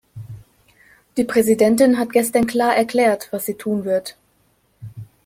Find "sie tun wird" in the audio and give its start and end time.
3.45-4.17